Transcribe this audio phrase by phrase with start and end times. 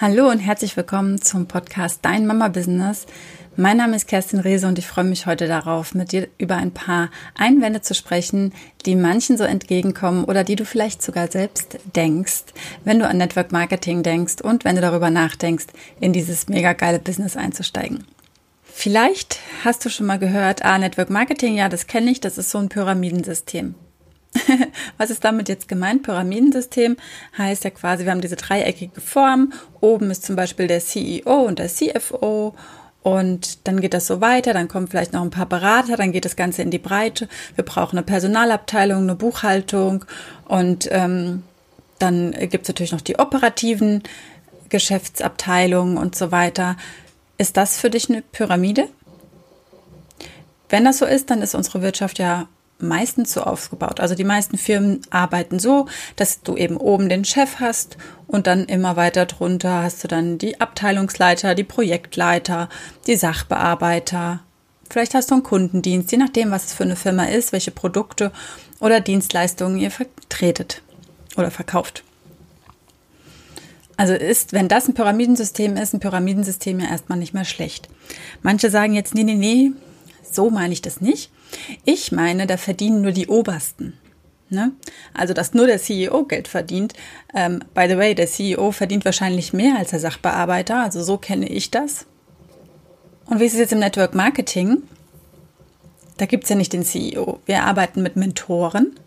[0.00, 3.06] Hallo und herzlich willkommen zum Podcast Dein Mama Business.
[3.56, 6.70] Mein Name ist Kerstin Rehse und ich freue mich heute darauf, mit dir über ein
[6.70, 8.54] paar Einwände zu sprechen,
[8.86, 12.44] die manchen so entgegenkommen oder die du vielleicht sogar selbst denkst,
[12.84, 15.66] wenn du an Network Marketing denkst und wenn du darüber nachdenkst,
[15.98, 18.04] in dieses mega geile Business einzusteigen.
[18.62, 22.50] Vielleicht hast du schon mal gehört, ah, Network Marketing, ja, das kenne ich, das ist
[22.52, 23.74] so ein Pyramidensystem.
[24.98, 26.02] Was ist damit jetzt gemeint?
[26.02, 26.96] Pyramidensystem
[27.36, 29.52] heißt ja quasi, wir haben diese dreieckige Form.
[29.80, 32.54] Oben ist zum Beispiel der CEO und der CFO.
[33.02, 36.24] Und dann geht das so weiter, dann kommen vielleicht noch ein paar Berater, dann geht
[36.24, 37.28] das Ganze in die Breite.
[37.54, 40.04] Wir brauchen eine Personalabteilung, eine Buchhaltung
[40.46, 41.44] und ähm,
[41.98, 44.02] dann gibt es natürlich noch die operativen
[44.68, 46.76] Geschäftsabteilungen und so weiter.
[47.38, 48.88] Ist das für dich eine Pyramide?
[50.68, 52.46] Wenn das so ist, dann ist unsere Wirtschaft ja
[52.78, 54.00] meistens so aufgebaut.
[54.00, 57.96] Also die meisten Firmen arbeiten so, dass du eben oben den Chef hast
[58.26, 62.68] und dann immer weiter drunter hast du dann die Abteilungsleiter, die Projektleiter,
[63.06, 64.40] die Sachbearbeiter.
[64.90, 68.32] Vielleicht hast du einen Kundendienst, je nachdem, was es für eine Firma ist, welche Produkte
[68.80, 70.82] oder Dienstleistungen ihr vertretet
[71.36, 72.04] oder verkauft.
[73.96, 77.88] Also ist, wenn das ein Pyramidensystem ist, ein Pyramidensystem ja erstmal nicht mehr schlecht.
[78.42, 79.72] Manche sagen jetzt, nee, nee, nee,
[80.30, 81.32] so meine ich das nicht.
[81.84, 83.94] Ich meine, da verdienen nur die Obersten.
[84.50, 84.72] Ne?
[85.12, 86.94] Also, dass nur der CEO Geld verdient.
[87.34, 90.82] Ähm, by the way, der CEO verdient wahrscheinlich mehr als der Sachbearbeiter.
[90.82, 92.06] Also, so kenne ich das.
[93.26, 94.82] Und wie ist es jetzt im Network Marketing?
[96.16, 97.40] Da gibt es ja nicht den CEO.
[97.44, 98.98] Wir arbeiten mit Mentoren.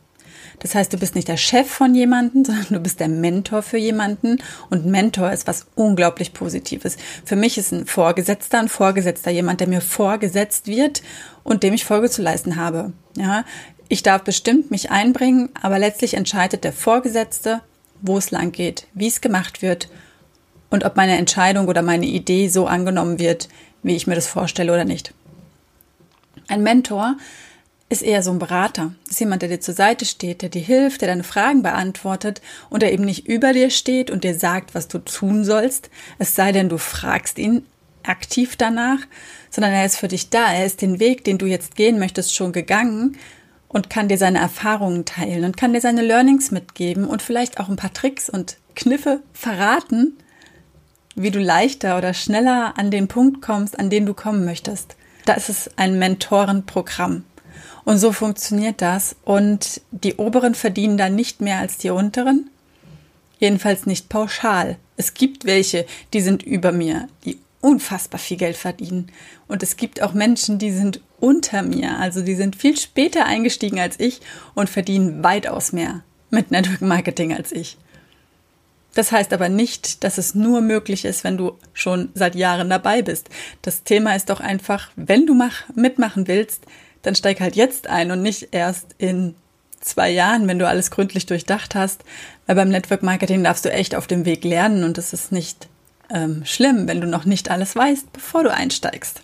[0.59, 3.77] Das heißt, du bist nicht der Chef von jemandem, sondern du bist der Mentor für
[3.77, 4.37] jemanden.
[4.69, 6.97] Und Mentor ist was unglaublich Positives.
[7.25, 11.01] Für mich ist ein Vorgesetzter ein Vorgesetzter jemand, der mir vorgesetzt wird
[11.43, 12.93] und dem ich Folge zu leisten habe.
[13.15, 13.43] Ja,
[13.89, 17.61] ich darf bestimmt mich einbringen, aber letztlich entscheidet der Vorgesetzte,
[18.01, 19.89] wo es lang geht, wie es gemacht wird
[20.69, 23.49] und ob meine Entscheidung oder meine Idee so angenommen wird,
[23.83, 25.13] wie ich mir das vorstelle oder nicht.
[26.47, 27.17] Ein Mentor
[27.91, 28.93] ist eher so ein Berater.
[29.09, 32.81] ist jemand, der dir zur Seite steht, der dir hilft, der deine Fragen beantwortet und
[32.81, 35.89] der eben nicht über dir steht und dir sagt, was du tun sollst.
[36.17, 37.65] Es sei denn, du fragst ihn
[38.03, 38.99] aktiv danach,
[39.49, 40.53] sondern er ist für dich da.
[40.53, 43.17] Er ist den Weg, den du jetzt gehen möchtest, schon gegangen
[43.67, 47.67] und kann dir seine Erfahrungen teilen und kann dir seine Learnings mitgeben und vielleicht auch
[47.67, 50.17] ein paar Tricks und Kniffe verraten,
[51.15, 54.95] wie du leichter oder schneller an den Punkt kommst, an den du kommen möchtest.
[55.25, 57.25] Da ist es ein Mentorenprogramm.
[57.83, 59.15] Und so funktioniert das.
[59.23, 62.49] Und die Oberen verdienen dann nicht mehr als die Unteren.
[63.39, 64.77] Jedenfalls nicht pauschal.
[64.97, 69.07] Es gibt welche, die sind über mir, die unfassbar viel Geld verdienen.
[69.47, 73.79] Und es gibt auch Menschen, die sind unter mir, also die sind viel später eingestiegen
[73.79, 74.21] als ich
[74.55, 77.77] und verdienen weitaus mehr mit Network Marketing als ich.
[78.93, 83.01] Das heißt aber nicht, dass es nur möglich ist, wenn du schon seit Jahren dabei
[83.01, 83.29] bist.
[83.61, 86.65] Das Thema ist doch einfach, wenn du mach, mitmachen willst,
[87.01, 89.35] dann steig halt jetzt ein und nicht erst in
[89.79, 92.03] zwei Jahren, wenn du alles gründlich durchdacht hast.
[92.45, 95.67] Weil beim Network Marketing darfst du echt auf dem Weg lernen und es ist nicht
[96.09, 99.21] ähm, schlimm, wenn du noch nicht alles weißt, bevor du einsteigst.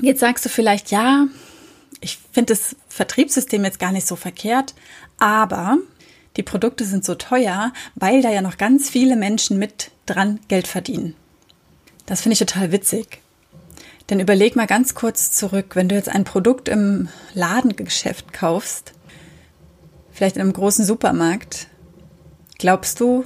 [0.00, 1.26] Jetzt sagst du vielleicht, ja,
[2.00, 4.74] ich finde das Vertriebssystem jetzt gar nicht so verkehrt,
[5.18, 5.78] aber
[6.36, 10.66] die Produkte sind so teuer, weil da ja noch ganz viele Menschen mit dran Geld
[10.66, 11.14] verdienen.
[12.06, 13.21] Das finde ich total witzig.
[14.10, 18.92] Denn überleg mal ganz kurz zurück, wenn du jetzt ein Produkt im Ladengeschäft kaufst,
[20.10, 21.68] vielleicht in einem großen Supermarkt,
[22.58, 23.24] glaubst du,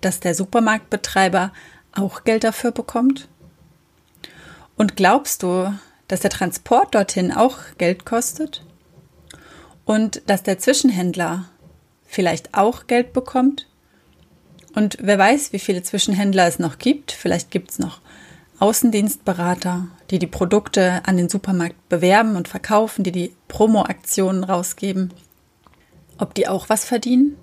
[0.00, 1.52] dass der Supermarktbetreiber
[1.92, 3.28] auch Geld dafür bekommt?
[4.76, 5.72] Und glaubst du,
[6.08, 8.64] dass der Transport dorthin auch Geld kostet?
[9.84, 11.46] Und dass der Zwischenhändler
[12.06, 13.68] vielleicht auch Geld bekommt?
[14.74, 17.12] Und wer weiß, wie viele Zwischenhändler es noch gibt.
[17.12, 18.00] Vielleicht gibt es noch
[18.64, 25.12] Außendienstberater, die die Produkte an den Supermarkt bewerben und verkaufen, die die Promo-Aktionen rausgeben.
[26.16, 27.36] Ob die auch was verdienen?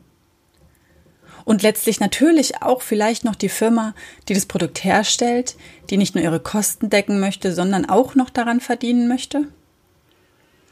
[1.46, 3.94] Und letztlich natürlich auch vielleicht noch die Firma,
[4.30, 5.58] die das Produkt herstellt,
[5.92, 9.44] die nicht nur ihre Kosten decken möchte, sondern auch noch daran verdienen möchte.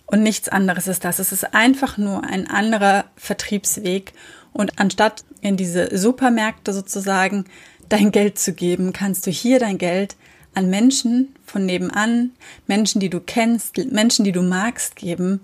[0.08, 1.20] Und nichts anderes ist das.
[1.20, 4.14] Es ist einfach nur ein anderer Vertriebsweg.
[4.52, 7.46] Und anstatt in diese Supermärkte sozusagen
[7.88, 10.16] dein Geld zu geben, kannst du hier dein Geld
[10.54, 12.32] an Menschen von nebenan,
[12.68, 15.42] Menschen, die du kennst, Menschen, die du magst, geben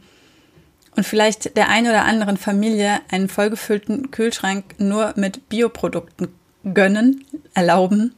[0.96, 6.30] und vielleicht der einen oder anderen Familie einen vollgefüllten Kühlschrank nur mit Bioprodukten
[6.74, 8.16] gönnen, erlauben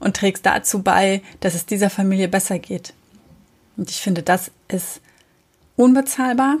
[0.00, 2.92] und trägst dazu bei, dass es dieser Familie besser geht.
[3.76, 5.00] Und ich finde, das ist
[5.76, 6.56] unbezahlbar,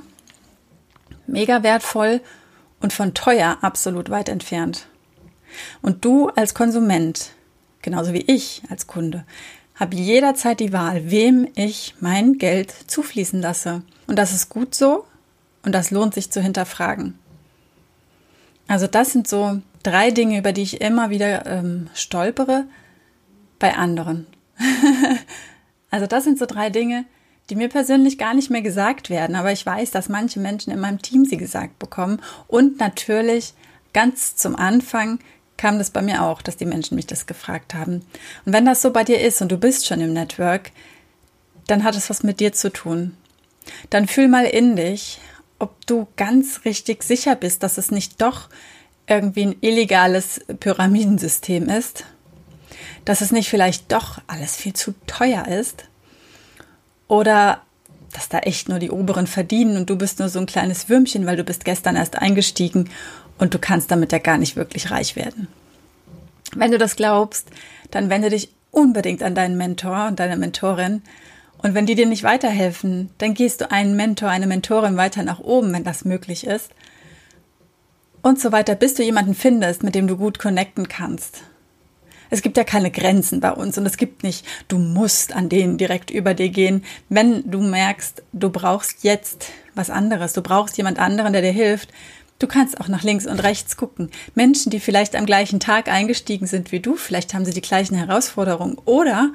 [1.26, 2.20] mega wertvoll
[2.80, 4.86] und von teuer absolut weit entfernt.
[5.82, 7.30] Und du als Konsument,
[7.82, 9.24] genauso wie ich als Kunde,
[9.76, 13.82] habe jederzeit die Wahl, wem ich mein Geld zufließen lasse.
[14.06, 15.04] Und das ist gut so
[15.64, 17.18] und das lohnt sich zu hinterfragen.
[18.68, 22.64] Also das sind so drei Dinge, über die ich immer wieder ähm, stolpere
[23.58, 24.26] bei anderen.
[25.90, 27.04] also das sind so drei Dinge,
[27.48, 30.80] die mir persönlich gar nicht mehr gesagt werden, aber ich weiß, dass manche Menschen in
[30.80, 32.20] meinem Team sie gesagt bekommen.
[32.48, 33.54] Und natürlich
[33.92, 35.20] ganz zum Anfang
[35.56, 38.04] kam das bei mir auch, dass die Menschen mich das gefragt haben.
[38.44, 40.70] Und wenn das so bei dir ist und du bist schon im Network,
[41.66, 43.16] dann hat es was mit dir zu tun.
[43.90, 45.20] Dann fühl mal in dich,
[45.58, 48.48] ob du ganz richtig sicher bist, dass es nicht doch
[49.06, 52.04] irgendwie ein illegales Pyramidensystem ist,
[53.04, 55.84] dass es nicht vielleicht doch alles viel zu teuer ist
[57.08, 57.62] oder
[58.12, 61.26] dass da echt nur die Oberen verdienen und du bist nur so ein kleines Würmchen,
[61.26, 62.90] weil du bist gestern erst eingestiegen
[63.38, 65.48] und du kannst damit ja gar nicht wirklich reich werden.
[66.54, 67.48] Wenn du das glaubst,
[67.90, 71.02] dann wende dich unbedingt an deinen Mentor und deine Mentorin.
[71.58, 75.40] Und wenn die dir nicht weiterhelfen, dann gehst du einen Mentor, eine Mentorin weiter nach
[75.40, 76.70] oben, wenn das möglich ist
[78.26, 81.42] und so weiter, bis du jemanden findest, mit dem du gut connecten kannst.
[82.28, 85.78] Es gibt ja keine Grenzen bei uns und es gibt nicht, du musst an denen
[85.78, 86.84] direkt über dir gehen.
[87.08, 89.46] Wenn du merkst, du brauchst jetzt
[89.76, 91.90] was anderes, du brauchst jemand anderen, der dir hilft,
[92.38, 94.10] du kannst auch nach links und rechts gucken.
[94.34, 97.96] Menschen, die vielleicht am gleichen Tag eingestiegen sind wie du, vielleicht haben sie die gleichen
[97.96, 99.32] Herausforderungen oder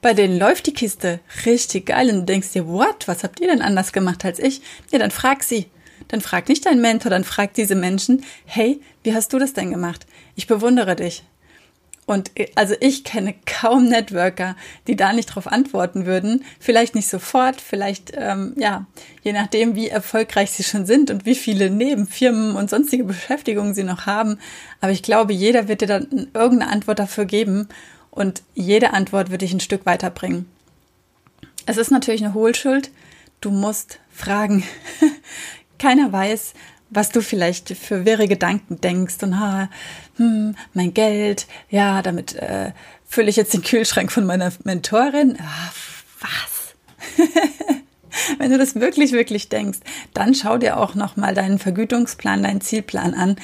[0.00, 3.48] bei denen läuft die Kiste richtig geil und du denkst dir, what, was habt ihr
[3.48, 4.60] denn anders gemacht als ich?
[4.90, 5.66] Ja, dann frag sie
[6.08, 9.70] dann frag nicht deinen Mentor, dann frag diese Menschen, hey, wie hast du das denn
[9.70, 10.06] gemacht?
[10.34, 11.24] Ich bewundere dich.
[12.12, 14.54] Und äh, also ich kenne kaum Networker,
[14.86, 16.44] die da nicht drauf antworten würden.
[16.60, 18.86] Vielleicht nicht sofort, vielleicht ähm, ja,
[19.22, 23.84] je nachdem, wie erfolgreich sie schon sind und wie viele Nebenfirmen und sonstige Beschäftigungen sie
[23.84, 24.38] noch haben.
[24.80, 27.68] Aber ich glaube, jeder wird dir dann irgendeine Antwort dafür geben
[28.10, 30.46] und jede Antwort wird dich ein Stück weiterbringen.
[31.64, 32.90] Es ist natürlich eine Hohlschuld.
[33.40, 34.64] Du musst fragen.
[35.78, 36.52] Keiner weiß,
[36.92, 39.70] was du vielleicht für wirre Gedanken denkst und ha,
[40.16, 42.72] hm, mein Geld, ja, damit äh,
[43.06, 45.38] fülle ich jetzt den Kühlschrank von meiner Mentorin.
[45.40, 45.72] Ah,
[46.20, 46.74] was?
[48.38, 49.78] Wenn du das wirklich, wirklich denkst,
[50.12, 53.36] dann schau dir auch nochmal deinen Vergütungsplan, deinen Zielplan an,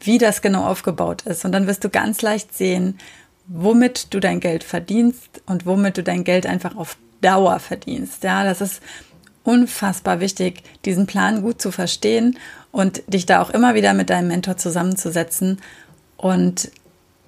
[0.00, 1.46] wie das genau aufgebaut ist.
[1.46, 2.98] Und dann wirst du ganz leicht sehen,
[3.46, 8.24] womit du dein Geld verdienst und womit du dein Geld einfach auf Dauer verdienst.
[8.24, 8.82] Ja, das ist
[9.44, 12.38] unfassbar wichtig, diesen Plan gut zu verstehen
[12.72, 15.60] und dich da auch immer wieder mit deinem Mentor zusammenzusetzen
[16.16, 16.70] und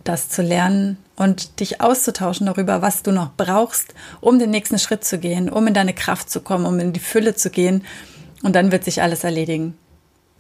[0.05, 5.05] das zu lernen und dich auszutauschen darüber, was du noch brauchst, um den nächsten Schritt
[5.05, 7.85] zu gehen, um in deine Kraft zu kommen, um in die Fülle zu gehen.
[8.43, 9.79] Und dann wird sich alles erledigen.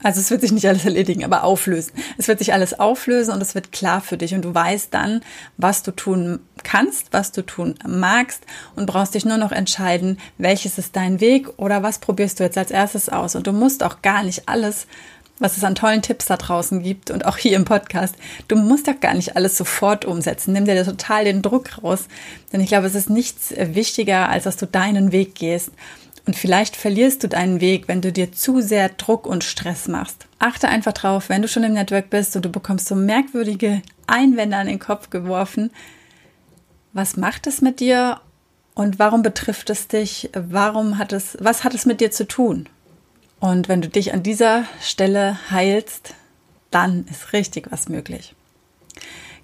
[0.02, 1.93] Also es wird sich nicht alles erledigen, aber auflösen.
[2.19, 5.22] Es wird sich alles auflösen und es wird klar für dich und du weißt dann,
[5.56, 8.44] was du tun kannst, was du tun magst
[8.76, 12.58] und brauchst dich nur noch entscheiden, welches ist dein Weg oder was probierst du jetzt
[12.58, 13.34] als erstes aus.
[13.34, 14.87] Und du musst auch gar nicht alles
[15.43, 18.14] was es an tollen Tipps da draußen gibt und auch hier im Podcast.
[18.49, 20.52] Du musst doch gar nicht alles sofort umsetzen.
[20.52, 22.06] Nimm dir total den Druck raus.
[22.52, 25.70] Denn ich glaube, es ist nichts wichtiger, als dass du deinen Weg gehst.
[26.26, 30.26] Und vielleicht verlierst du deinen Weg, wenn du dir zu sehr Druck und Stress machst.
[30.38, 34.56] Achte einfach drauf, wenn du schon im Network bist und du bekommst so merkwürdige Einwände
[34.56, 35.72] an den Kopf geworfen.
[36.92, 38.20] Was macht es mit dir
[38.75, 40.30] und warum betrifft es dich?
[40.35, 42.68] Warum hat es, was hat es mit dir zu tun?
[43.40, 46.14] Und wenn du dich an dieser Stelle heilst,
[46.70, 48.35] dann ist richtig was möglich.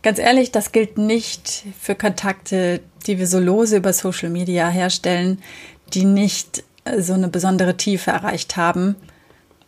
[0.03, 5.43] Ganz ehrlich, das gilt nicht für Kontakte, die wir so lose über Social Media herstellen,
[5.93, 6.63] die nicht
[6.99, 8.97] so eine besondere Tiefe erreicht haben,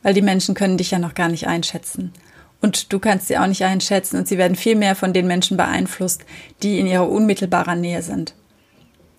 [0.02, 2.12] weil die Menschen können dich ja noch gar nicht einschätzen.
[2.60, 5.56] Und du kannst sie auch nicht einschätzen und sie werden viel mehr von den Menschen
[5.56, 6.24] beeinflusst,
[6.62, 8.34] die in ihrer unmittelbaren Nähe sind.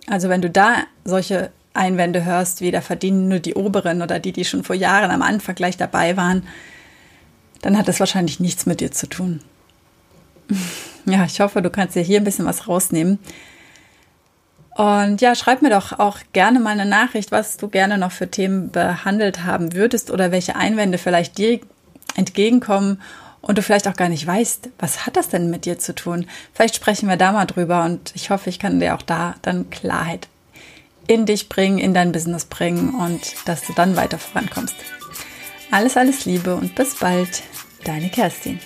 [0.08, 4.32] Also wenn du da solche Einwände hörst, wie da verdienen nur die Oberen oder die,
[4.32, 6.44] die schon vor Jahren am Anfang gleich dabei waren,
[7.62, 9.42] dann hat das wahrscheinlich nichts mit dir zu tun.
[11.08, 13.18] Ja, ich hoffe, du kannst dir hier ein bisschen was rausnehmen.
[14.76, 18.32] Und ja, schreib mir doch auch gerne mal eine Nachricht, was du gerne noch für
[18.32, 21.60] Themen behandelt haben würdest oder welche Einwände vielleicht dir
[22.16, 23.02] entgegenkommen
[23.42, 26.26] und du vielleicht auch gar nicht weißt, was hat das denn mit dir zu tun?
[26.54, 29.70] Vielleicht sprechen wir da mal drüber und ich hoffe, ich kann dir auch da dann
[29.70, 30.28] Klarheit
[31.08, 34.76] in dich bringen, in dein Business bringen und dass du dann weiter vorankommst.
[35.72, 37.44] Alles, alles Liebe und bis bald,
[37.84, 38.60] deine Kerstin.